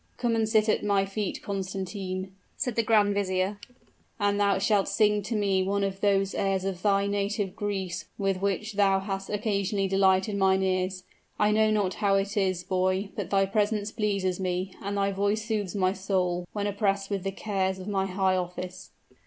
"Come 0.17 0.35
and 0.35 0.49
sit 0.49 0.67
at 0.67 0.83
my 0.83 1.05
feet, 1.05 1.43
Constantine," 1.43 2.31
said 2.57 2.75
the 2.75 2.81
grand 2.81 3.13
vizier, 3.13 3.59
"and 4.19 4.39
thou 4.39 4.57
shalt 4.57 4.87
sing 4.87 5.21
to 5.21 5.35
me 5.35 5.61
one 5.61 5.83
of 5.83 6.01
those 6.01 6.33
airs 6.33 6.63
of 6.65 6.81
thy 6.81 7.05
native 7.05 7.55
Greece 7.55 8.05
with 8.17 8.41
which 8.41 8.73
thou 8.73 8.99
hast 8.99 9.29
occasionally 9.29 9.87
delighted 9.87 10.37
mine 10.37 10.63
ears. 10.63 11.03
I 11.37 11.51
know 11.51 11.69
not 11.69 11.93
how 12.01 12.15
it 12.15 12.35
is, 12.35 12.63
boy 12.63 13.09
but 13.15 13.29
thy 13.29 13.45
presence 13.45 13.91
pleases 13.91 14.39
me, 14.39 14.73
and 14.81 14.97
thy 14.97 15.11
voice 15.11 15.45
soothes 15.45 15.75
my 15.75 15.93
soul, 15.93 16.47
when 16.51 16.65
oppressed 16.65 17.11
with 17.11 17.23
the 17.23 17.31
cares 17.31 17.77
of 17.77 17.87
my 17.87 18.07
high 18.07 18.35
office." 18.35 18.89